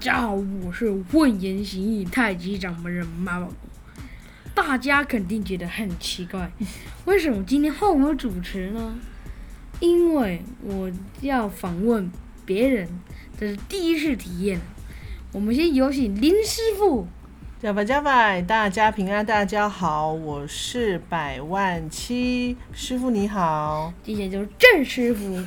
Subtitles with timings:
[0.00, 3.46] 大家好，我是混言行义太极掌门人妈妈。
[4.54, 6.50] 大家肯定觉得很奇怪，
[7.04, 8.98] 为什么今天换我主持呢？
[9.78, 10.90] 因为我
[11.20, 12.10] 要访问
[12.46, 12.88] 别人，
[13.38, 14.58] 这是第一次体验。
[15.32, 17.06] 我们先有请林师傅。
[17.60, 23.92] 加百加百，大家平安，大家好，我是百万七师傅，你好。
[24.02, 25.44] 接下来就是郑师傅。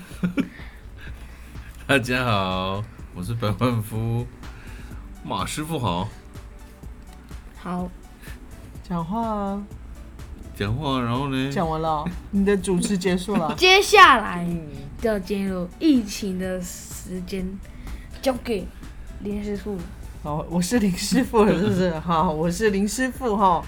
[1.88, 2.84] 大家好，
[3.16, 4.28] 我是百万夫
[5.26, 6.08] 马师傅，好。
[7.58, 7.90] 好，
[8.88, 9.64] 讲话啊，
[10.54, 11.50] 讲话，然后呢？
[11.50, 13.54] 讲完了，你的主持结束了。
[13.58, 14.46] 接下来
[15.02, 17.58] 要进入疫情的时间，
[18.22, 18.68] 交给
[19.22, 19.78] 林师傅。
[20.24, 21.98] 好，我是林师傅，是不是？
[22.00, 23.64] 好，我是林师傅哈。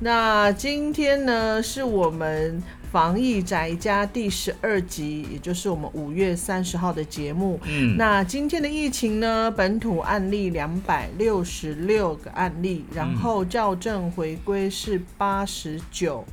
[0.00, 7.60] 那今天呢，是我们防疫宅家第十二集，也就是我们五月三十号的节目。
[7.66, 16.24] 嗯，那今天的疫情呢，本土案例两百六十六个案例，然后校正回归是八十九，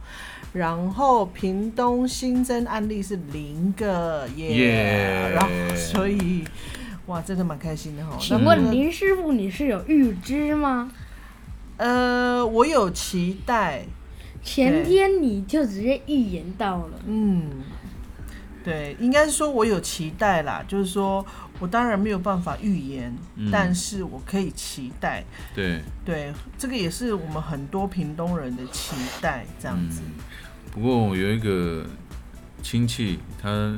[0.54, 6.46] 然后屏东新增案例是零个耶，耶然后所以
[7.08, 8.16] 哇，真的蛮开心的哈。
[8.22, 10.90] 请问林师傅，你是有预知吗？
[11.78, 13.86] 呃，我有期待，
[14.46, 17.50] 前天你就直接预言到了，嗯，
[18.64, 21.26] 对，应该说我有期待啦，就是说
[21.60, 23.50] 我当然没有办法预言，嗯。
[23.52, 30.02] 但是我可以期待，对，对，这个也是我们很多屏东人的期待，这样子。
[30.06, 30.24] 嗯。
[30.72, 31.84] 不过我有一个
[32.62, 33.78] 亲戚，他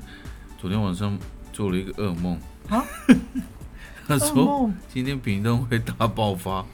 [0.57, 1.17] 昨天晚上
[1.53, 2.37] 做了一个噩梦。
[2.67, 2.83] 啊，
[4.05, 6.65] 他说今天屏东会大爆发，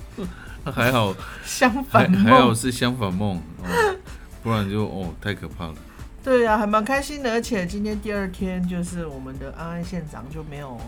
[0.72, 3.96] 还好相还反还好，是相反梦哦，
[4.42, 5.76] 不然就哦太可怕了。
[6.24, 7.32] 对呀、还蛮开心的。
[7.32, 10.80] 而且今天第二天就是我们的安安县长就没有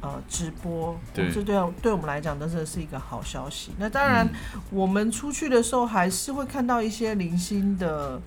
[0.00, 3.72] 呃直播，对这对对我们来讲真的是一个好消息。
[3.78, 8.20] 那当然，嗯我们出去的时候还是会看到一些零星的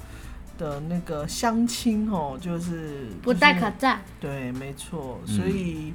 [0.58, 3.98] 的那个相亲哦，就是不戴就是口罩。
[4.22, 5.20] 对，没错。
[5.28, 5.94] 嗯所以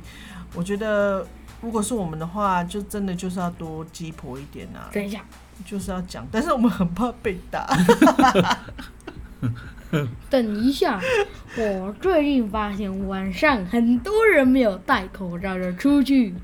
[0.53, 1.27] 我觉得，
[1.61, 5.25] 如果是我们的话，就真的就是要多鸡婆一点啊，等一下，
[5.65, 6.27] 就是要讲。
[6.33, 7.69] 但是我们很怕被打。
[10.31, 11.01] 等一下，
[11.57, 16.35] 我最近发现晚上很多人没有戴口罩的出去。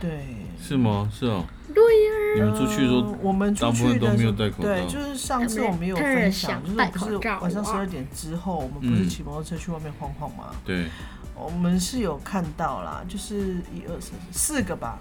[0.00, 0.24] 对，
[0.60, 1.08] 是吗？
[1.12, 1.44] 是哦，
[1.74, 10.46] 对呀、你们出去呃说我们出大部分都没有戴口罩对，就是上次我们有分享，就是不是晚上十二点之后，我们不是嗯骑摩托车去外面晃晃吗？
[10.64, 10.86] 对，
[11.34, 14.98] 我们是有看到啦，就是一二三四个吧，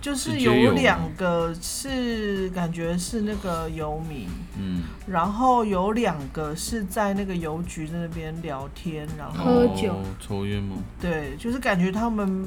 [0.00, 10.76] 就是有两个是感觉是那个游民，嗯，然后有两个是在那个邮局在那边聊天，然后喝酒哦抽烟吗？
[11.00, 12.46] 对，就是感觉他们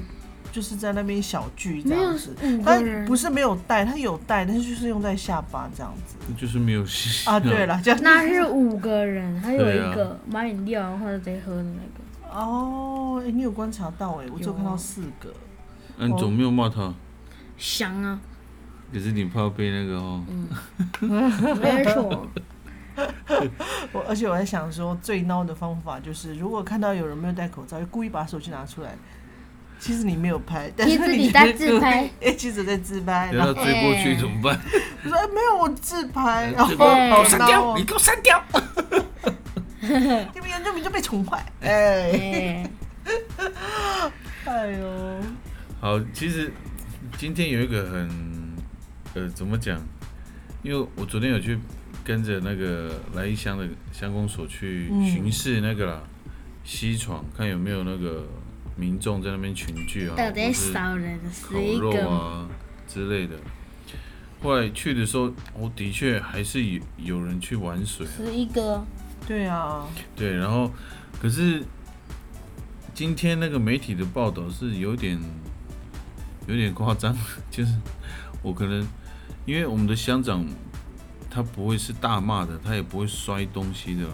[0.51, 2.33] 就是在那边小聚这样子。
[2.43, 7.37] 五个但，不是没有带，他有带，但是就是用在下巴这样子就是没有吸啊。
[7.39, 12.00] 对，了，这样那是五个人，还有一个买饮料或者在喝的那个。
[12.31, 15.33] 哦，诶你有观察到哎，我只有看到四个。
[15.97, 16.93] 那、你总没有骂他，
[17.57, 18.19] 想啊，
[18.91, 20.23] 可是你怕被那个哦，
[21.61, 22.27] 没错，
[23.93, 28.95] 我而且我在想说，最孬的方法就是，如果看到有人没有戴口罩，就故意把手机拿出来。
[29.79, 34.59] 其实你没有拍，但是其实你你 在自拍，哎，记者在自拍，等然后他追过去怎么办？
[35.03, 38.43] 我说哎没有，我自拍，然后这个哎好删掉，孬哦你给我删掉。
[39.99, 42.63] 你们原住民就被宠坏，哎，
[43.05, 44.11] 哎，
[44.45, 45.21] 哎呦，
[45.79, 46.51] 好，其实
[47.17, 48.09] 今天有一个很
[49.13, 49.81] 呃，怎么讲？
[50.63, 51.57] 因为我昨天有去
[52.03, 56.03] 跟着那个来一乡的乡公所去嗯巡视那个啦，
[56.63, 58.27] 西闯，看有没有那个
[58.75, 62.47] 民众在那边群聚啊，到底或是少人烤十一肉个，啊
[62.87, 63.35] 之类的。
[64.41, 68.85] 后来去的时候，我的确还是有有人去玩水啊，十一个，
[69.27, 70.69] 对啊，对，然后
[71.21, 71.63] 可是
[72.93, 75.19] 今天那个媒体的报道是有点
[76.47, 77.15] 有点夸张，
[77.49, 77.73] 就是
[78.41, 78.85] 我可能
[79.45, 80.45] 因为我们的乡长
[81.29, 84.13] 他不会是大骂的，他也不会摔东西的啦。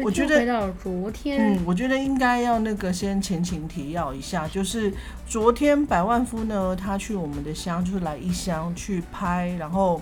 [0.00, 4.92] 我觉得回到昨天嗯，，我觉得应该要那个先前情提要一下，就是
[5.26, 10.00] 昨天百万夫呢，他去我们的乡，就是来一乡去拍，然后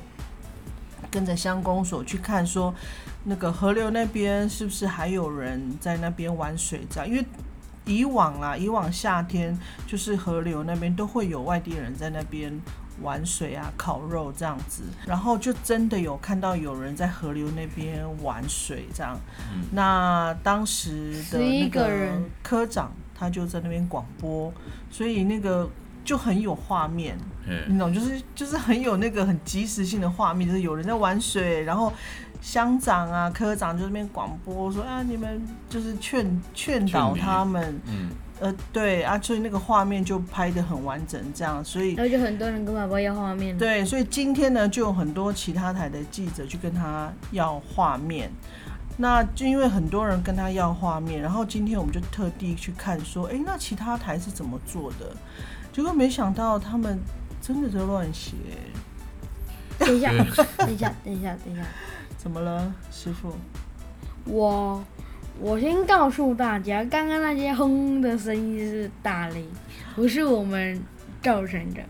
[1.16, 2.74] 跟着乡公所去看，说
[3.24, 7.24] 那个河流那边是不是还有人在那边玩水这样，因为。
[7.88, 12.52] 以往啊，以往夏天就是河流那边都会有外地人在那边
[13.00, 19.16] 玩水啊、烤肉这样子，然后就真的有看到有人在河流那边玩水这样。
[19.70, 24.52] 那当时的那个科长他就在那边广播，
[24.90, 25.70] 所以那个
[26.06, 31.92] 就很有画面，嗯你懂，就是就是很有那个很及时性的画面，就是有人在玩水，然后
[32.40, 38.08] 乡长啊、科长就在那边广播说啊，你们就是劝劝导他们，嗯，
[38.40, 43.58] 呃，对啊，所以那个画面就拍的很完整，这样，所以然后就很多人跟爸爸要画面。
[43.58, 48.30] 对，所以今天呢，就有很多其他台的记者去跟他要画面。
[48.98, 55.14] 那就因为很多人跟他要画面，然后今天我们就特地去看说，哎，那其他台是怎么做的？
[55.76, 56.98] 结果没想到他们
[57.38, 58.32] 真的在乱写。
[59.78, 60.10] 等一下，
[60.56, 61.62] 等一下，等一下，等一下，
[62.16, 63.36] 怎么了，师傅？
[64.24, 64.82] 我
[65.38, 69.46] 我先告诉大家，刚刚那些轰的声音是打雷，
[69.94, 70.82] 不是我们
[71.20, 71.82] 造成的，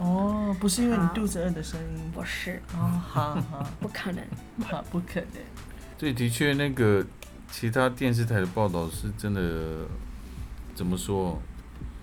[0.00, 2.10] 哦，不是因为你肚子饿的声音。
[2.12, 4.24] 不是，哦，好好 不可能。
[4.64, 5.28] 好，不可能。
[5.96, 7.06] 对，的确那个
[7.52, 9.86] 其他电视台的报道是真的，
[10.74, 11.40] 怎么说？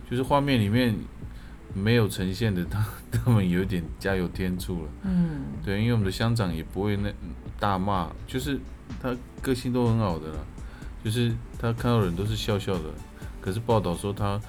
[0.07, 0.95] 就是画面里面
[1.75, 4.89] 没有呈现的，他 他们有点加油添醋了。
[5.03, 7.13] 嗯，对，因为我们的乡长也不会那
[7.59, 8.57] 大骂，就是
[9.01, 10.39] 他个性都很好的啦，
[11.03, 12.85] 就是他看到人都是笑笑的。
[13.41, 14.39] 可是报道说他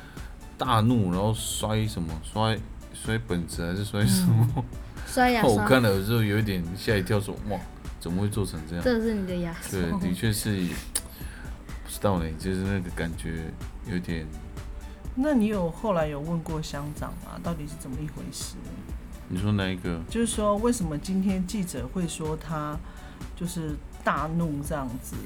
[0.56, 2.56] 大怒，然后摔什么摔
[2.94, 4.64] 摔本子还是摔什么？
[5.06, 7.58] 摔牙我，看了之后有一点吓一跳说哇，
[8.00, 8.84] 怎么会做成这样？
[8.84, 9.54] 这是你的牙。
[9.70, 13.52] 对，的确是不知道呢，就是那个感觉
[13.90, 14.24] 有点。
[15.16, 17.40] 那你有后来有问过乡长吗？
[17.42, 18.54] 到底是怎么一回事？
[19.28, 20.00] 你说哪一个？
[20.08, 22.78] 就是说，为什么今天记者会说他
[23.34, 23.74] 就是
[24.04, 25.16] 大怒这样子？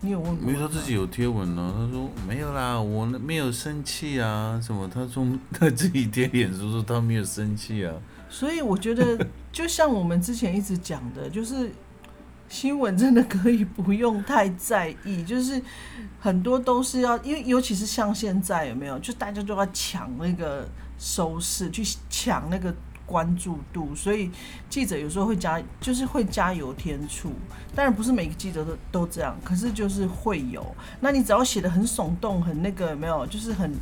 [0.00, 0.52] 你有问过吗？
[0.52, 4.88] 因为他自己有贴文呢、他说没有啦，我没有生气啊，什么？
[4.88, 7.94] 他说他自己贴脸书说他没有生气啊。
[8.28, 11.70] 所以我觉得，就像我们之前一直讲的，就是
[12.52, 15.60] 新闻真的可以不用太在意， 就是
[16.20, 20.68] 很多都是要，因为尤其是像现在有没有，就大家都要抢那个
[20.98, 22.72] 收视，去抢那个
[23.06, 24.30] 关注度，所以
[24.68, 27.32] 记者有时候会加，就是会加油添醋。
[27.74, 30.76] 当然不是每个记者都都这样，可是就是会有。
[31.00, 33.72] 那你只要写的很耸动，很那个有没有，就是很。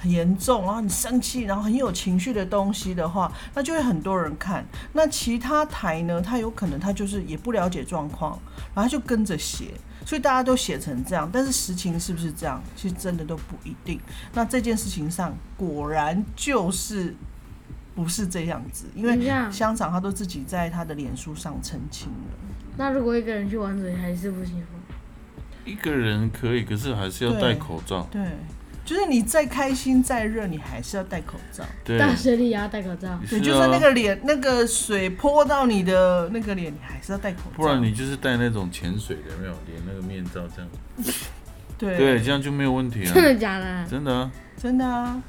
[0.00, 4.64] 很严重，然后你生气，然后很有情绪的东西的话，那就会很多人看。
[4.94, 8.38] 那其他台呢，他有可能他就是也不了解状况，
[8.74, 9.74] 然后他就跟着写，
[10.06, 11.28] 所以大家都写成这样。
[11.30, 14.00] 但是实情是不是这样，其实真的都不一定。
[14.32, 17.14] 那这件事情上，果然就是
[17.94, 22.38] 不是这样子，因为等一下乡长他都自己在他的脸书上澄清了。
[22.78, 24.64] 那如果一个人去玩水还是不行吗？
[25.66, 28.08] 一个人可以，可是还是要戴口罩。
[28.10, 28.22] 对，
[28.90, 31.62] 就是你再开心再热，你还是要戴口罩。
[31.84, 33.16] 对，大学里也要戴口罩。
[33.20, 37.56] 对，是就是那啊，个脸，那个水泼到你的那个脸，你还是要戴口罩。
[37.56, 40.68] 不然你就是戴那种潜水的，有没有连那个面罩这样。
[41.78, 43.22] 对对，这样就没有问题啊真。
[43.22, 43.86] 的假的？
[43.88, 45.22] 真的啊，真的啊，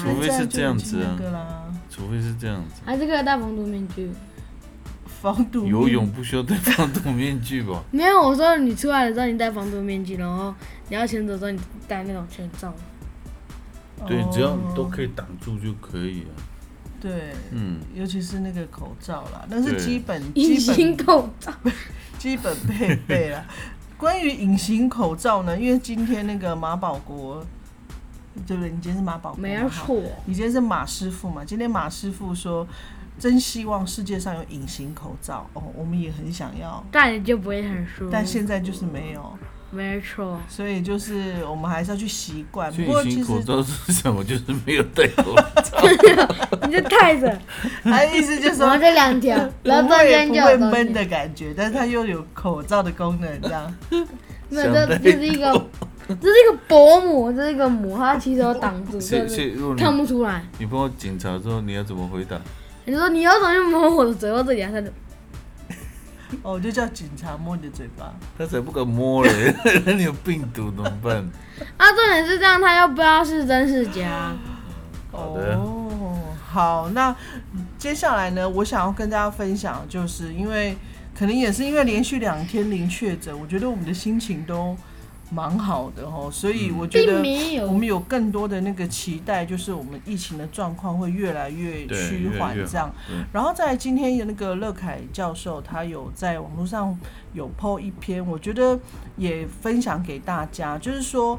[0.00, 2.80] 除非是这样子啊除非是这样子。
[2.86, 4.08] 还是可以戴防毒面具。
[5.24, 7.82] 防毒游泳不需要戴防毒面具吧？
[7.90, 10.54] 没有，我说你出来的时候你戴防毒面具，然后
[10.90, 12.70] 你要潜走的时候你戴那种全罩。
[14.06, 14.84] 对，只要都。
[14.84, 16.30] 可以挡住就可以了。
[17.00, 21.50] 对，嗯，尤其是那个口罩啦，那是基本隐基形本口罩。
[22.18, 23.42] 基本配备啦。
[23.96, 27.42] 关于隐形口罩呢，因为今天那个马保国，
[28.46, 28.70] 对不对？
[28.70, 31.42] 你今天是马保国，没错，你今天是马师傅嘛？
[31.42, 32.66] 今天马师傅说，
[33.18, 38.10] 真希望世界上有隐形口罩哦，我们也很想要，戴了就不会很舒服。
[38.10, 39.38] 但现在就是没有，
[39.70, 42.72] 没错，所以就是我们还是要去习惯。
[42.72, 44.22] 不过其实隐形口罩是什么？
[44.24, 45.88] 就是没有戴口罩。
[46.66, 47.38] 你就戴着，
[47.82, 50.76] 他的意思就是说这两条，然后不会中间不会就有东西。
[50.76, 53.74] 闷的感觉，但是它又有口罩的功能，这样。
[54.48, 55.52] 没有，这这是一个，
[56.08, 58.98] 这是一个薄膜，这是一个膜，它其实有挡住，
[59.76, 60.44] 看不出来。
[60.58, 62.40] 你碰到警察之后，你要怎么回答？
[62.86, 64.70] 你说你要怎么去摸我的嘴巴这里啊？
[64.72, 64.88] 他就
[66.42, 68.12] 哦，我就叫警察摸你的嘴巴。
[68.36, 69.54] 他才不敢摸嘞，
[69.86, 71.16] 那 你有病毒怎么办？
[71.78, 74.32] 啊，重点是这样，他又不知道是真是假。
[75.12, 76.18] 好的哦，
[76.50, 77.14] 好，那
[77.78, 80.76] 接下来呢，我想要跟大家分享，就是因为
[81.16, 84.76] 可能也是因为连续两天零确诊，我觉得我们的心情都
[85.34, 87.14] 蛮好的哦，所以我觉得
[87.66, 92.94] 我们有更多的那个期待，就是我们疫情的状况会越来越趋缓这样。
[93.32, 96.96] 然后在今天有那个乐凯教授，他有在网络上
[97.32, 98.78] 有 po 一篇，我觉得
[99.16, 101.36] 也分享给大家，就是说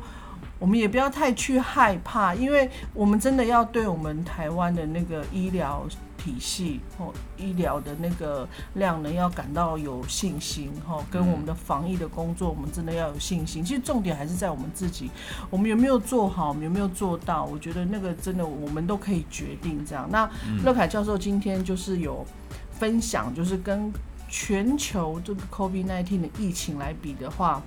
[0.60, 5.86] 我们也不要太去害怕，因为我们真的要对我们台湾的那个医疗
[6.26, 13.64] 体系哦医疗的那个量呢要感到有信心哈，跟我们的防疫的工作，我们真的要有信心。
[13.64, 15.12] 其实重点还是在我们自己，
[15.52, 17.46] 我们有没有做好，我们有没有做到？
[17.46, 20.10] 我觉得那个真的我们都可以决定这样。
[20.12, 20.28] 那
[20.64, 22.26] 乐凯教授今天就是有
[22.72, 23.94] 分享，就是跟
[24.28, 27.62] 全球这个 COVID-19 的疫情来比的话。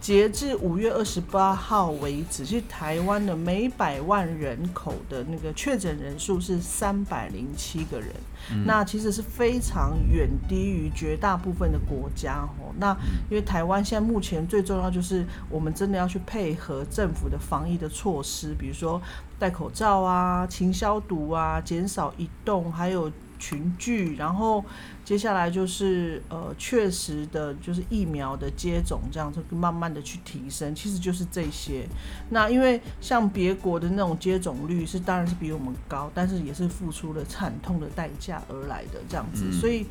[0.00, 8.08] 截至五月二十八号为止，其实台湾的每百万人口的那个确诊人数是三百零七个人，
[8.64, 12.72] 那其实是非常远低于绝大部分的国家哦。
[12.78, 12.96] 那
[13.28, 19.02] 因为台湾现在目前最重要就是我们真的要去配合政府的防疫的措施，比如说
[19.38, 23.10] 戴口罩啊、勤消毒啊、减少移动，还有。
[23.38, 24.64] 群聚，然后
[25.04, 31.86] 接下来就是呃，确实的，就是疫苗的接种，这样子慢慢的去提升，其实就是这些。
[32.30, 39.86] 那因为像别国的那种接种率是当然是比我们高，但是也是付出了惨痛的代价而来的这样子，所以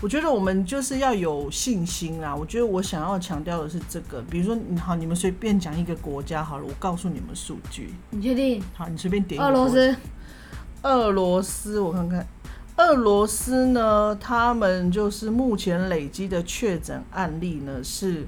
[0.00, 2.34] 我觉得我们就是要有信心啦。
[2.34, 7.94] 我觉得我想要强调的是这个，比如说你好，你们随便讲一个国家好了，我告诉你们数据。
[8.10, 8.60] 你确定？
[8.74, 9.40] 好，你随便点。
[9.40, 9.94] 俄罗斯。
[10.82, 12.26] 俄罗斯，我看看，
[12.76, 18.26] 俄罗斯呢，他们就是目前累积的确诊案例呢是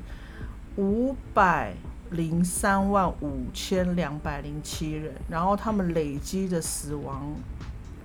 [0.76, 1.74] 五百
[2.10, 7.34] 零三万五千两百零七人，然后他们累积的死亡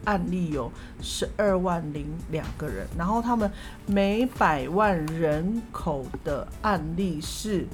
[0.05, 3.51] 案例有十二万零两个人，然后他们
[3.85, 7.67] 每百万人口的案例是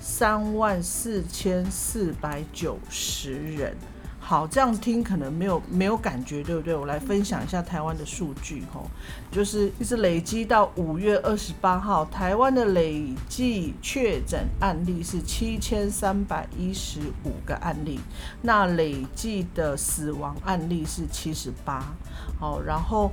[0.00, 3.76] 三万四千四百九十人。
[4.24, 6.74] 好，这样听可能没有没有感觉，对不对？
[6.74, 8.88] 我来分享一下台湾的数据，吼，
[9.32, 17.98] 就是一直累积到五月二十八号，台湾的累计确诊案例是七千三百一十五个案例，
[18.42, 21.92] 那累计的死亡案例是七十八，
[22.38, 23.10] 好，然后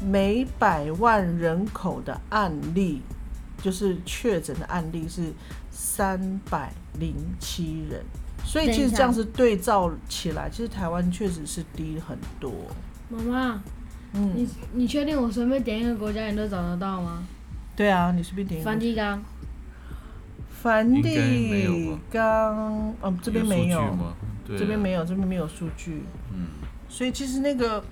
[0.00, 3.02] 每百万人口的案例，
[3.62, 5.34] 就是确诊的案例是
[5.70, 8.02] 三百零七人。
[8.44, 12.52] 所以其实这样子对照起来，其实台湾确实是低很多。
[13.08, 13.62] 妈妈，
[14.12, 17.24] 嗯，你你确定我随便点一个国家你都找得到吗？
[17.74, 18.70] 对啊，你随便点一个。
[18.70, 19.24] 梵蒂冈。
[20.62, 23.96] 梵蒂冈，嗯，这边没有。
[24.46, 26.04] 这边没有，这边没有数据。
[26.32, 26.46] 嗯。
[26.88, 27.82] 所以其实那个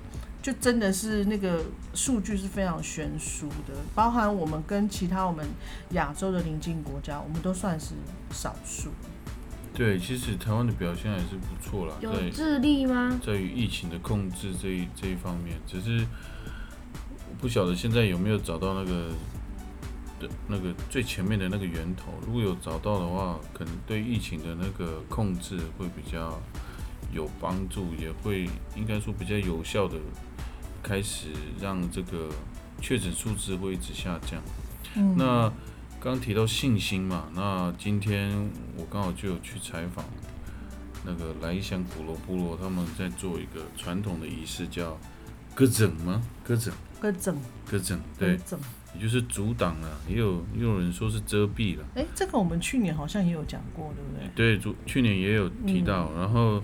[0.40, 1.60] 就真的是那个
[1.92, 5.44] 数据是非常悬殊的，包含我们跟其他我们
[5.90, 7.94] 亚洲的邻近国家，我们都算是
[8.30, 8.90] 少数。
[9.74, 11.94] 对，其实台湾的表现还是不错啦。
[12.00, 13.18] 有智力吗？
[13.24, 16.06] 在于疫情的控制这一这一方面，只是
[17.40, 19.08] 不晓得现在有没有找到那个
[20.20, 22.12] 的那个最前面的那个源头。
[22.26, 26.38] 如果有找到的话，可能对疫情的那个控制会比较
[27.10, 29.96] 有帮助，也会应该说比较有效的
[30.82, 32.28] 开始让这个
[32.80, 34.40] 确诊数字会一直下降。
[34.96, 35.52] 嗯，那。
[36.02, 38.28] 刚提到信心嘛，那今天
[38.76, 40.04] 我刚好就有去采访
[41.06, 44.98] 那个来乡古罗部落，他们在做一个传统的仪式，叫
[45.54, 46.20] 割整吗？
[46.42, 46.74] 割整？
[47.00, 47.38] 割整？
[47.70, 48.00] 割整？
[48.18, 48.30] 对，
[48.96, 51.84] 也就是阻挡了，也有也有人说是遮蔽了。
[51.94, 54.56] 哎，这个我们去年好像也有讲过，对不对？
[54.56, 56.60] 对，主去年也有提到，然后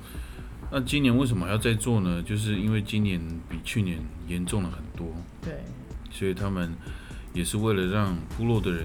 [0.72, 2.20] 那今年为什么还要再做呢？
[2.24, 5.06] 就是因为今年比去年严重了很多，
[5.40, 5.62] 对，
[6.10, 6.74] 所以他们
[7.32, 8.84] 也是为了让部落的人。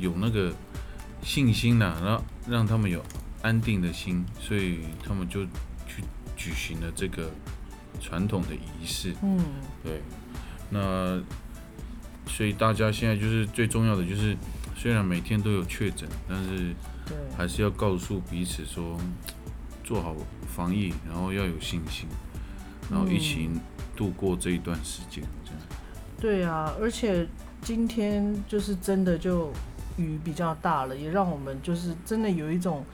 [0.00, 0.52] 有那个
[1.22, 3.04] 信心呐，然后让他们有
[3.42, 5.44] 安定的心，所以他们就
[5.86, 6.02] 去
[6.36, 7.30] 举行了这个
[8.00, 9.14] 传统的仪式。
[9.22, 9.38] 嗯，
[9.84, 10.00] 对。
[10.70, 11.22] 那
[12.26, 14.34] 所以大家现在就是最重要的，就是
[14.74, 16.74] 虽然每天都有确诊，但是
[17.36, 18.98] 还是要告诉彼此说，
[19.84, 20.16] 做好
[20.48, 22.08] 防疫，然后要有信心，
[22.90, 23.50] 然后一起
[23.94, 25.22] 度过这一段时间。
[25.44, 25.60] 这样。
[26.18, 27.26] 对啊，而且
[27.60, 29.52] 今天就是真的就。
[30.00, 32.84] 雨比较大了，也让我们就是真的有一种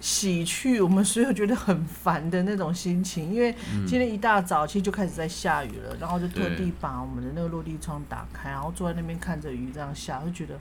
[0.00, 3.32] 洗去我们所有觉得很烦的那种心情。
[3.32, 3.54] 因为
[3.86, 10.58] 今天一大早其实就开始在下雨了，然后就特地把我们的那个落地窗打开，然后坐在那边看着雨这样下，就觉得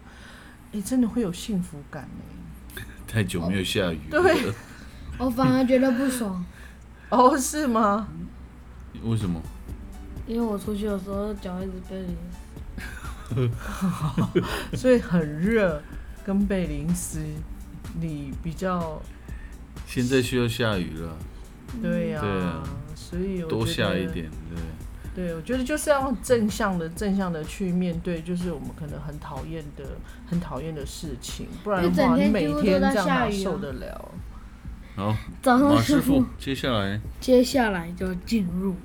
[0.74, 2.84] 哎，真的会有幸福感呢。
[3.08, 4.53] 太久没有下雨，对，
[5.17, 6.43] 我反而觉得不爽。
[7.10, 8.08] 哦，是吗？
[9.03, 9.41] 为什么？
[10.27, 12.15] 因为我出去的时候脚一直被淋。
[14.73, 15.81] 所以很热，
[16.25, 17.19] 跟被淋湿，
[18.00, 19.01] 你比较。
[19.85, 21.17] 现在需要下雨了。
[21.81, 22.21] 对呀。
[22.21, 22.63] 对啊。
[22.95, 24.61] 所以多下一点，对。
[25.13, 29.83] 对，我觉得就是要正向的、正向的去面对，就是我们可能很讨厌的、
[30.25, 34.11] 很讨厌的事情，不然的话，你每天这样哪受得了？
[34.95, 38.75] 好，早上马师师傅傅，，接下来接下来就进入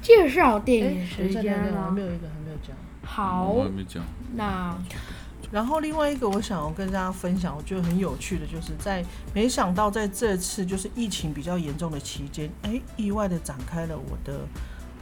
[0.00, 2.00] 介绍电影哎，时间下，还没。
[2.00, 2.76] 有一个还没有讲。
[3.04, 4.02] 好我，还没讲，
[4.34, 4.76] 那
[5.52, 14.40] 然后另外一个我想要跟大家分享，我觉得很有趣的，就是在没想到在这次就是疫情比较严重的期间，哎，意外的展开了我的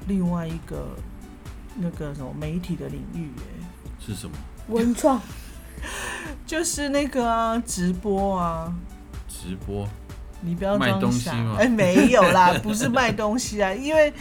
[0.07, 0.89] 另外一个
[1.77, 3.67] 那个什么媒体的领域，哎，
[4.05, 4.37] 是什么？
[4.69, 5.21] 文创。
[6.47, 8.73] 就是那个啊直播啊，
[9.27, 9.89] 直播
[10.43, 11.57] 你不要卖装傻东西吗？
[11.59, 14.13] 哎，没有啦， 不是卖东西啊，因为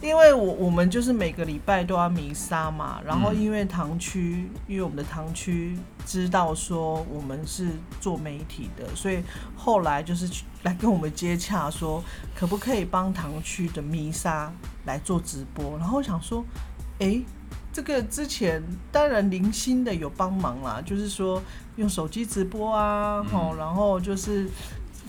[0.00, 3.40] 因为我我们就是每个礼拜都要弥撒嘛，然后嗯。
[3.40, 7.68] 因为堂区，因为我们的堂区知道说我们是
[8.00, 9.22] 做媒体的，所以
[9.54, 10.28] 后来就是
[10.62, 12.02] 来跟我们接洽说，
[12.34, 14.52] 可不可以帮堂区的弥撒
[14.84, 16.44] 来做直播，然后我想说，
[16.98, 17.22] 哎。
[17.72, 21.42] 这个之前当然零星的有帮忙啦，就是说
[21.76, 23.58] 用手机直播啊，吼、嗯。
[23.58, 24.48] 然后就是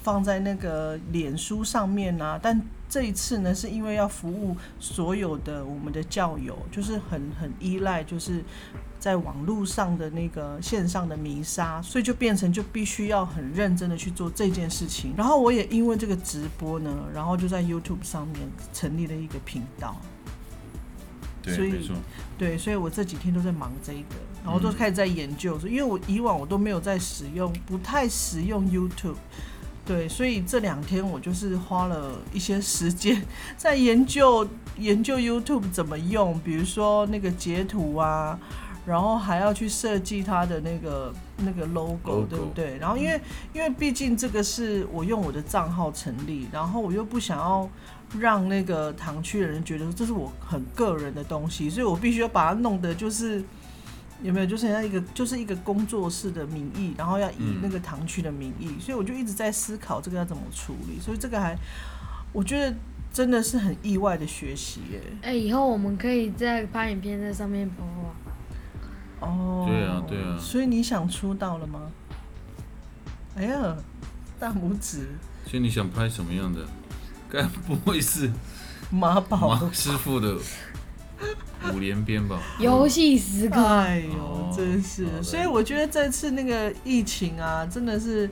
[0.07, 2.39] 放在那个脸书上面啊。
[2.41, 8.41] 但这一次呢，是因为要服务所有的我们的教友，就是很很依赖，就是
[8.97, 15.13] 在网络上的那个线上的弥撒，所以就变成就必须要很认真的去做这件事情。
[15.17, 19.93] 然后我也因为这个直播呢，然后就在 YouTube 上面成立了一个频道。
[21.43, 21.91] 对，所以
[22.37, 29.15] 对，所以我这几天都在忙这个，然后都嗯开始在研究，因为我以往我都没有在使用，不太使用 YouTube，
[29.87, 33.23] 对，所以这两天我就是花了一些时间
[33.55, 34.45] 在研究
[34.77, 38.37] 研究 YouTube 怎么用，比如说那个截图啊，
[38.85, 42.77] 然后还要去设计它的那个那个 logo，, logo 对不对？
[42.77, 43.19] 然后因为、
[43.53, 47.69] 因为毕竟这个是我用我的账号成立，然后我又不想要
[48.19, 53.43] 让那个堂区的人觉得这是我很个人的东西，所以我必须要把它弄得就是
[54.23, 61.57] 有没有，就是像一个就是一个工作室的名义，然后要以嗯那个堂区的名义，所以我就一直在思考这个要怎么处理，所以这个还
[62.33, 62.75] 我觉得
[63.13, 65.01] 真的是很意外的学习耶。
[65.21, 68.11] 哎、以后我们可以再拍影片在上面播啊。
[69.19, 71.81] 哦，对啊对啊所以你想出道了吗？
[73.35, 73.77] 哎呀，
[74.39, 75.09] 大拇指
[75.45, 76.61] 所以你想拍什么样的？
[77.29, 78.31] 该不会是
[78.89, 80.37] 马宝马师傅的
[81.73, 82.39] 五连鞭吧？
[82.59, 88.29] 游戏时刻，哎呦哦，真是所以我觉得这次那个疫情啊，真的是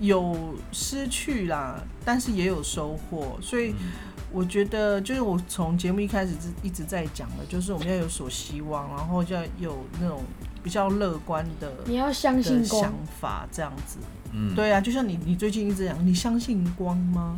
[0.00, 3.38] 有失去啦，但是也有收获。
[3.40, 3.92] 所以嗯
[4.32, 10.22] 我觉得，就是我从节目一开始一直在讲的，就是我们要有所希望，然后要有那种
[10.62, 12.94] 比较乐观的你要相信光想。
[13.20, 13.98] 法，这样子。
[14.32, 17.36] 嗯，对啊，就像你，你最近一直讲，你相信光吗？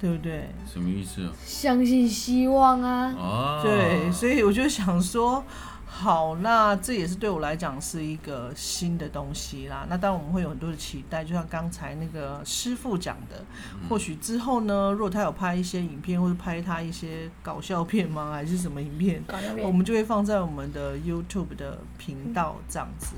[0.00, 0.48] 对不对？
[0.64, 1.32] 什么意思啊？
[1.44, 3.14] 相信希望啊！
[3.18, 5.42] 啊，对，所以我就想说，
[5.86, 9.86] 好，那这也是对我来讲是一个新的东西啦。
[9.90, 13.44] 那当然我们会有很多的期待，就像刚才那个师傅讲的，
[13.88, 19.22] 或许之后呢，如果他有拍一些影片，或者拍他一些搞笑片吗，还是什么影片，
[19.62, 23.16] 我们就会放在我们的 YouTube 的频道这样子。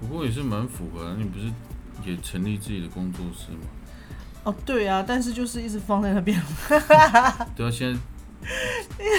[0.00, 1.16] 不过也是蛮符合的。
[1.16, 1.52] 你不是
[2.04, 3.60] 也成立自己的工作室吗？
[4.46, 6.40] 哦，对啊，但是就是一直放在那边。
[7.56, 7.98] 对啊，现在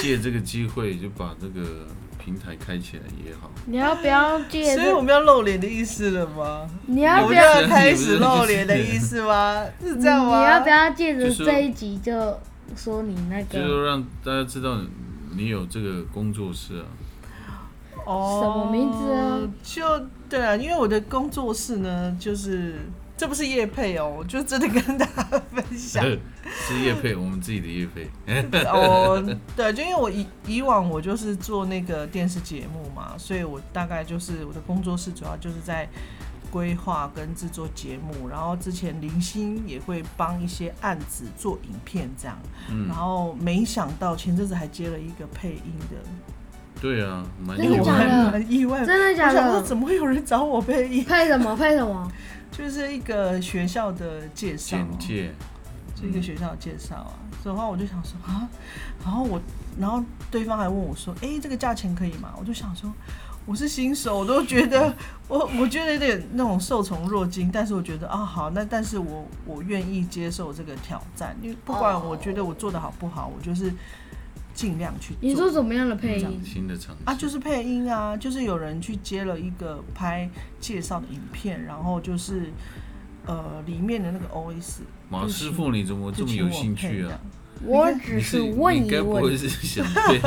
[0.00, 1.86] 借这个机会就把这个
[2.18, 3.50] 平台开起来也好。
[3.66, 5.02] 你要不要借所以我？
[5.02, 6.66] 们要露脸的意思了吗？
[6.86, 7.42] 你要不要？
[7.68, 9.66] 开始露脸的意思吗？
[9.84, 10.38] 是这样吗？
[10.38, 12.40] 你要不要借着这一集就
[12.74, 14.78] 说你那个就是让大家知道
[15.36, 16.86] 你有这个工作室啊。
[18.06, 19.40] 哦，什么名字啊？
[19.62, 22.76] 就对啊，因为我的工作室呢，就是
[23.18, 26.02] 这不是叶配哦，我就真的跟大家分享
[26.48, 28.08] 是叶配，我们自己的叶配。
[28.64, 29.22] 哦。
[29.56, 35.86] 对，就因为我以以往我就是做那个电视节目嘛，所以我大概就是我的工作室主要就是在
[36.50, 42.38] 规划跟制作节目，然后之前零星也会帮一些案子做影片这样，
[42.70, 45.96] 嗯然，后没想到前阵子还接了一个配音的，
[46.80, 49.62] 对啊，蛮意外蛮意外，真的假我想说的？
[49.62, 51.04] 怎么会有人找我配音？
[51.04, 51.54] 配什么？
[51.54, 52.10] 配什么？
[52.50, 55.34] 就是一个学校的介绍，简介。
[56.00, 57.12] 是一个学校的介绍啊。
[57.42, 58.48] 所以的话，我就想说啊，
[59.04, 59.40] 然后我，
[59.80, 62.92] 然后对方还问我说：“哎、这个价钱可以吗？”我就想说，
[63.46, 64.94] 我是新手，我都觉得
[65.26, 73.72] 我我觉得有点那种受宠若惊，但是我觉得啊好，那但是我我愿意接受这个挑战，因为不管哦我觉得我做的好不好，我就是
[74.58, 75.18] 尽量去做。
[75.20, 76.42] 你说怎么样的配音？
[76.44, 82.50] 新的尝试啊，就是配音啊，就是有人去接了一个拍介绍的影片，然后就是
[83.24, 87.20] 呃里面的那个 OS，马师傅，你怎么这么有兴趣啊？？
[87.64, 89.38] 我只是是问一你该不会问。
[89.38, 90.20] 是想配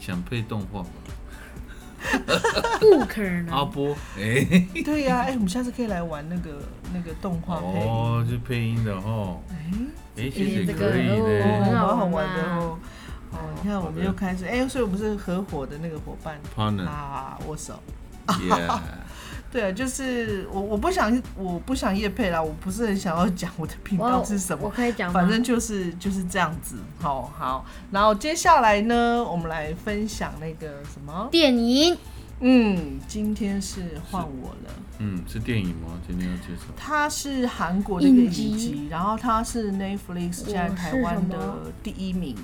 [0.00, 0.88] 想配动画吧？
[2.80, 3.46] 不可能。
[3.46, 6.60] 阿波，哎、对呀、哎、我们下次可以来玩那个
[6.92, 7.86] 那个动画配音。
[7.86, 9.70] 哦，是配音的哦，哎、
[10.16, 12.76] 哎、其实这个可以哦很好蛮好玩玩的哦。
[13.38, 17.80] 哦，你看我们又开始，哎、所以我们是合伙的那个伙伴，partner，啊，握手。
[18.26, 18.78] yeah，
[19.50, 25.10] 对啊，就是我我不想我不想夜配啦，我不是很想要讲我的频道是什么我么，可以讲？
[25.10, 26.76] 反正就是就是这样子。
[27.00, 31.96] 好好，然后接下来呢，我们来分享那个什么，电影
[32.40, 34.70] 嗯，今天是换我了。
[34.98, 35.98] 嗯，是电影吗？
[36.06, 42.36] 今天要介绍，它是韩国的一个影影集集，然后它是 Netflix 现在台湾的第一名。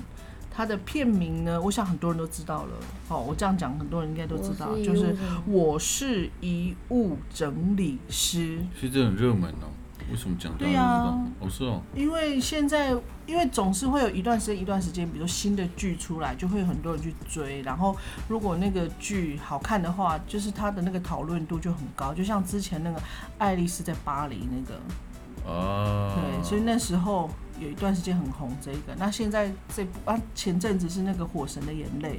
[0.55, 2.71] 它的片名呢，我想很多人都知道了。
[3.09, 5.15] 哦，我这样讲，很多人应该都知道，是就是
[5.45, 8.59] 我是遗物整理师。
[8.79, 9.67] 其实这很热门哦。
[10.11, 11.17] 为什么讲对啊？
[11.39, 17.63] 哦，是哦，因为现在，因为总是会有一段时间一段时间，比如说新的剧出来，就会有很多人去追。
[17.63, 22.13] 然后，如果那个剧好看的话，就是它的那个讨论度就很高。
[22.13, 22.99] 就像之前那个
[23.39, 27.27] 《爱丽丝在巴黎》那个，啊，对，所以那时候
[27.59, 28.95] 有一段时间很红这个。
[28.97, 32.09] 那现在这部啊，前阵子是那个《火神的眼泪》，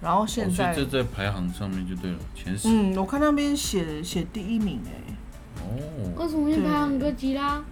[0.00, 2.68] 然后现哦所以在，这在排行上面就对了，前十。
[2.68, 5.14] 嗯，我看那边写写第一名哎、
[5.62, 7.64] 哦，为什么去排行歌集啦？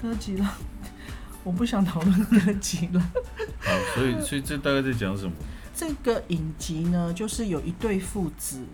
[0.00, 0.54] 哥吉拉，
[1.42, 3.00] 我不想讨论哥吉拉。
[3.00, 5.32] 好，所以所以这大概在讲什么？
[5.74, 8.64] 这个影集呢，就是有一对父子，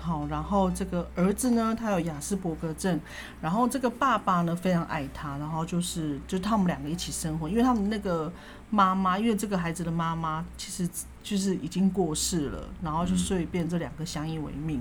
[0.00, 2.98] 好，然后这个儿子呢，他有雅斯伯格症，
[3.42, 8.32] 然后这个爸爸呢非常爱他，然后就是就他们两个一起生活，因为他们那个
[8.70, 10.88] 妈妈，因为这个孩子的妈妈其实
[11.22, 14.80] 就是已经过世了，然后就所以变这两个相依为命，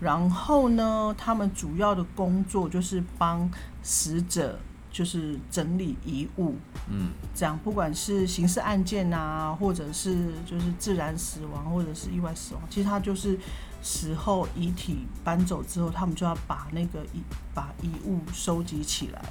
[0.00, 3.48] 然后呢，他们主要的工作就是帮
[3.82, 4.58] 死者
[4.90, 6.54] 就是整理遗物，
[6.88, 13.38] 嗯，这样，不管是刑事案件啊，或者是就是自然死亡，或者是意外死亡，其实他就是
[13.86, 17.22] 死后遗体搬走之后，他们就要把那个遗
[17.54, 19.22] 把遗物收集起来。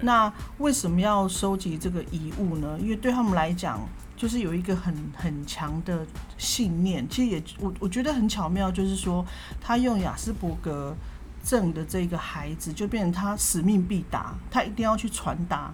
[0.00, 2.78] 那为什么要收集这个遗物呢？
[2.80, 3.80] 因为对他们来讲，
[4.16, 6.06] 就是有一个很很强的
[6.38, 7.04] 信念。
[7.08, 9.26] 其实也我我觉得很巧妙，就是说
[9.60, 10.94] 他用雅斯伯格
[11.42, 15.72] 症的这个孩子，就变成他使命必达，他一定要去传达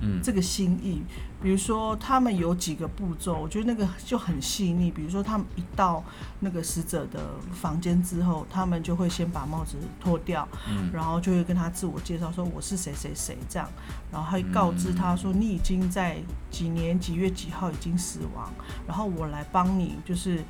[0.00, 1.02] 嗯这个心意。
[1.42, 4.90] 比如说，他们有几个步骤，我觉得那个就很细腻。
[4.90, 6.04] 比如说，他们一到
[6.40, 7.18] 那个死者的
[7.50, 13.66] 房间之后，他们就会先把帽子脱掉，嗯然后就会跟他自我介绍说我是谁谁谁这样，
[14.12, 16.18] 然后还告知他说你已经在
[16.50, 18.50] 几年几月几号已经死亡，
[18.86, 20.44] 然后我来帮你就是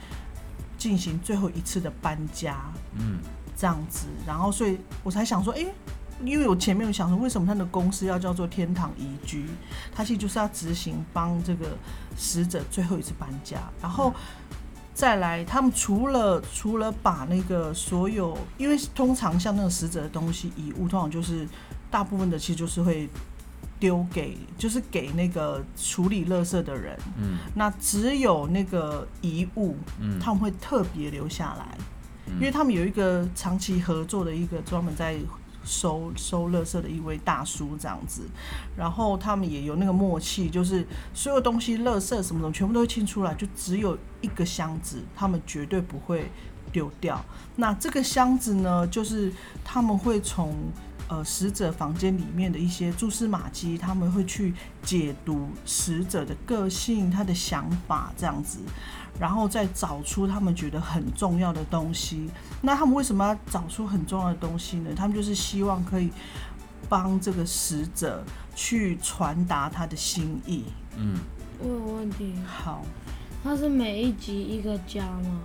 [0.77, 2.57] 进行最后一次的搬家，
[2.99, 3.21] 嗯
[3.57, 5.73] 这样子，然后所以我才想说，诶，
[6.25, 9.47] 因为我前面有想说，为什么他的公司要叫做天堂宜居？
[9.95, 11.67] 他其实就是要执行帮这个
[12.17, 14.13] 死者最后一次搬家，然后
[14.93, 21.49] 再来，他们除了除了把那个所有，因为通常像那个死者的东西遗物，通常就是
[21.91, 23.09] 大部分的其实就是会
[23.79, 31.67] 丢给，就是给那个处理垃圾的人，嗯那只有那个遗物，嗯他们会特别留下来。
[31.79, 35.17] 嗯因为他们有一个长期合作的一个专门在
[35.65, 38.23] 收收垃圾的一位大叔这样子，
[38.77, 46.31] 然后他们也有那个默契，就是所有东西、垃圾什么什么全部都会清出来，就只有一个箱子，他们绝对不会
[46.73, 47.23] 丢掉。
[47.57, 49.33] 那这个箱子呢，就是
[49.65, 50.55] 他们会从
[51.11, 58.61] 呃死者房间里面的一些蛛丝马迹，他们会去解读死者的个性、他的想法这样子。
[59.19, 62.31] 然后再找出他们觉得很重要的东西。
[62.63, 64.91] 那他们为什么要找出很重要的东西呢？
[64.97, 66.11] 他们就是希望可以
[66.89, 70.65] 帮这个死者去传达他的心意。
[70.97, 71.19] 嗯，
[71.59, 72.83] 我有问题，好，
[73.45, 75.41] 它是每一集一个家吗？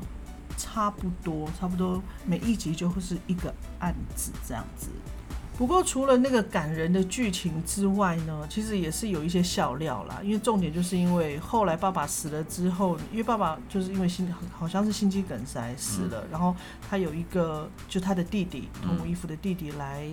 [0.57, 4.87] 差不多，差不多每一集就会是一个案子这样子。
[5.57, 10.19] 不过除了那个感人的剧情之外呢，其实也是有一些笑料啦。
[10.21, 16.53] 因为重点就是因为后来爸爸死了之后，因为爸爸就是因为心好像是心肌梗塞死了，然后
[16.89, 20.05] 他有一个就他的弟弟同母异父的弟弟来，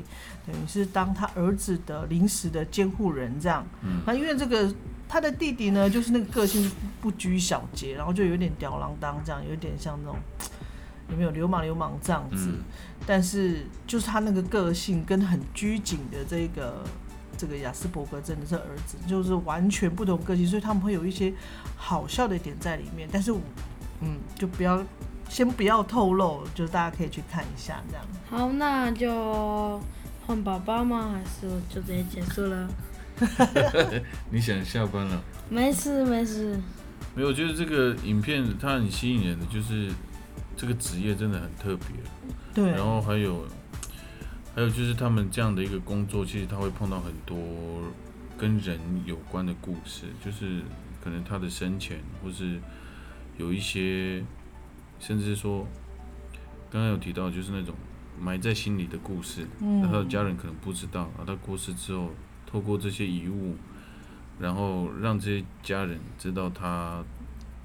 [0.46, 3.66] 等于是当他儿子的临时的监护人这样。
[3.82, 4.72] 嗯那因为这个
[5.08, 10.16] 他的弟弟呢，就是那个个性不不拘小节，然后就有点吊郎当这样，有点像那种
[11.12, 12.48] 有没有流氓流氓这样子。
[12.48, 12.64] 嗯
[13.04, 16.84] 但是就是他那个个性跟很拘谨的这个
[17.36, 21.34] 这个雅斯伯格真的是儿子，就是完全不同个性，所以他们会有一些
[21.76, 23.08] 好笑的点在里面。
[23.10, 23.40] 但是我
[24.02, 24.80] 嗯，就不要
[25.28, 28.06] 先不要透露，就是大家可以去看一下这样。
[28.30, 29.80] 好，那就
[30.24, 31.10] 换宝宝吗？
[31.12, 32.68] 还是就直接结束了？
[34.30, 35.20] 你想下班了？
[35.48, 36.56] 没事没事，
[37.16, 39.90] 没有，我觉得这个影片它很吸引人的，就是
[40.56, 41.88] 这个职业真的很特别。
[42.54, 43.46] 对，然后还有
[44.54, 47.36] 还有就是他们这样的一个工作，其实他会碰到很多
[48.36, 50.60] 跟人有关的故事，就是
[51.02, 52.60] 可能他的生前，或是
[53.38, 54.22] 有一些，
[55.00, 55.66] 甚至说
[56.70, 57.74] 刚刚有提到，就是那种
[58.20, 62.10] 埋在心里的故事，嗯他的家人可能不知道，而他过世之后，
[62.46, 63.56] 透过这些遗物，
[64.38, 67.02] 然后让这些家人知道他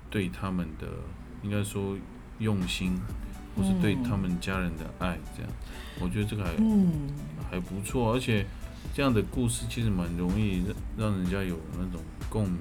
[0.09, 0.87] 对他们的
[1.43, 1.97] 应该说
[2.39, 2.99] 用心，
[3.55, 5.51] 或是对他们家人的爱，这样，
[5.99, 7.09] 我觉得这个还嗯，
[7.49, 8.45] 还不错，而且
[8.93, 10.63] 这样的故事其实蛮容易
[10.97, 12.59] 让让人家有那种共鸣。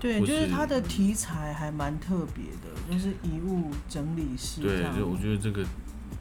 [0.00, 5.64] 对，就是是它的题材还蛮特别的，就是遗物整理师这对，就我觉得这个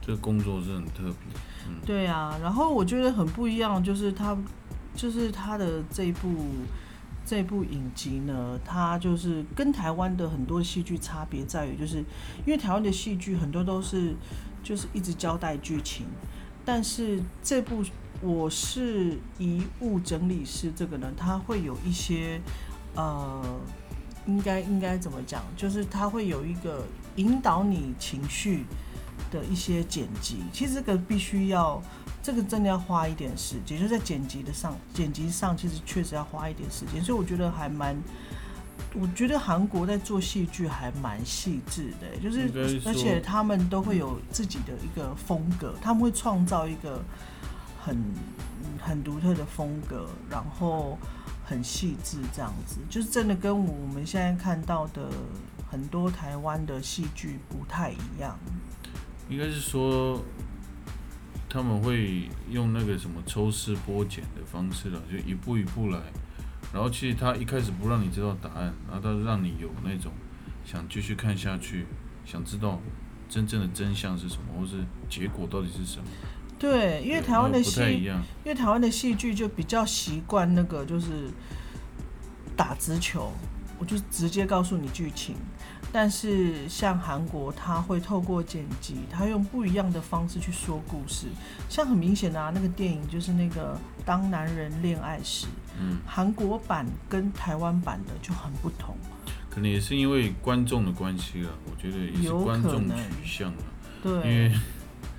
[0.02, 1.40] 这个工作是很特别。
[1.68, 4.36] 嗯，对啊，然后我觉得很不一样，就是他，
[4.96, 6.30] 就是他的这一部
[7.28, 11.98] 这部影集呢，它就是跟台湾的很多戏剧差别在于，就是
[12.46, 14.16] 因为台湾的戏剧很多都是
[14.64, 16.06] 就是一直交代剧情，
[16.64, 17.84] 但是这部
[18.22, 22.40] 我是遗物整理师这个呢，它会有一些
[22.96, 23.44] 呃，
[24.26, 26.86] 应该应该怎么讲，就是它会有一个
[27.18, 28.64] 引导你情绪。
[29.32, 31.82] 的一些剪辑，其实这个必须要，
[32.28, 37.96] 这个真的要花一点时间，就在剪辑的上，剪辑上其实确实要花一点时间，所以我觉得还蛮，
[38.94, 47.02] 我觉得韩国在做戏剧还蛮细致的，就是而且他们都会有自己的一个风格，他们会创造一个
[47.82, 47.98] 很
[48.78, 50.98] 很独特的风格，然后
[51.46, 55.10] 很细致这样子，就是真的跟我们现在看到的
[55.72, 58.38] 很多台湾的戏剧不太一样。
[59.30, 60.22] 应该是说
[61.50, 66.00] 他们会用那个什么抽丝剥茧的方式了，就一步一步来。
[66.74, 70.12] 然后其实他一开始不让你知道答案，然后他让你有那种
[70.66, 71.86] 想继续看下去，
[72.26, 72.82] 想知道
[73.30, 76.06] 真正的真相是什么，或是结果到底是什么。
[76.60, 81.30] 对，因为台湾的戏，因为台湾的戏剧就比较习惯那个就是
[82.56, 83.32] 打直球，
[83.80, 85.36] 我就直接告诉你剧情。
[86.00, 91.26] 但是像韩国，他会透过剪辑，他用不一样的方式去说故事。
[91.68, 93.74] 像很明显的啊，那个电影就是那个
[94.06, 95.48] 《当男人恋爱时》，
[95.82, 98.96] 嗯，韩国版跟台湾版的就很不同。
[99.50, 103.58] 可能也是因为观众的关系了，我觉得也是观众取向啊，
[104.04, 104.52] 对，因为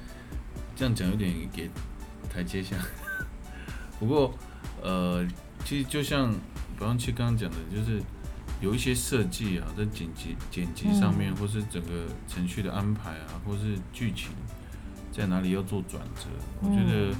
[0.76, 1.68] 这样讲有点给
[2.32, 2.76] 台阶下。
[3.98, 4.32] 不过，
[4.80, 5.26] 呃，
[5.64, 6.30] 其实就像
[6.78, 8.00] 比方七刚刚讲的，就是
[8.60, 11.36] 有一些设计啊，在剪辑剪辑上面，嗯。
[11.36, 14.30] 或是整个程序的安排啊，或是剧情
[15.12, 16.28] 在哪里要做转折，
[16.60, 17.16] 我觉得嗯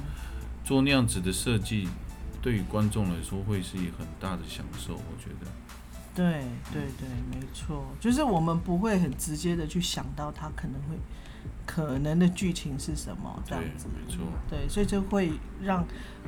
[0.63, 1.87] 做那样子的设计，
[2.41, 4.93] 对于观众来说会是一个很大的享受。
[4.93, 5.51] 我觉得，
[6.13, 10.97] 对对对，没错，就是我们不会很直接的去想到它可能会
[11.65, 15.85] 可能的剧情是什么这样子，，没错，对，所以就会让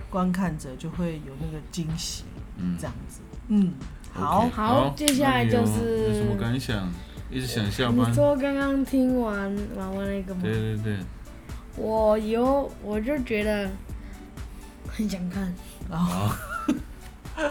[0.10, 2.24] 观看者就会有那个惊喜
[2.58, 2.78] 嗯。
[2.80, 3.22] 这，样子。
[3.50, 3.74] 嗯，
[4.14, 6.92] 好好接下来就是有什么感想？
[7.30, 8.14] 一直想下班你。
[8.14, 10.42] 说刚刚听完玩完那个吗？
[10.44, 10.98] 对对对，
[11.78, 13.70] 我有，我就觉得
[14.88, 15.54] 很想看。
[15.90, 16.28] 然后
[17.36, 17.46] 好，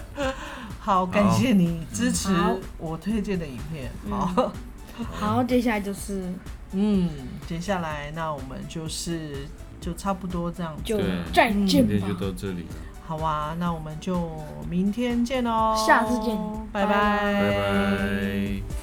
[0.79, 2.29] 好，感谢你支持
[2.77, 3.91] 我推荐的影片。
[4.05, 4.53] 嗯好，
[5.13, 6.31] 好，接下来就是
[6.73, 7.09] 嗯，
[7.47, 9.47] 接下来那我们就是
[9.81, 10.77] 就差不多这样。
[10.85, 10.99] 就
[11.33, 12.21] 再见今天就吧。
[12.21, 12.75] 到这里了，
[13.11, 14.31] 好啊，那我们就
[14.69, 16.39] 明天见喽，下次见。
[16.73, 16.87] 拜。
[16.87, 16.95] 拜拜，
[17.33, 18.80] 拜拜。